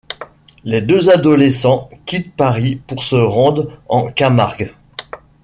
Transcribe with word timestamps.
Les 0.63 0.81
deux 0.81 1.11
adolescents 1.11 1.91
quittent 2.07 2.35
Paris 2.35 2.75
pour 2.87 3.03
se 3.03 3.15
rendre 3.17 3.67
en 3.87 4.07
Camargue. 4.11 4.73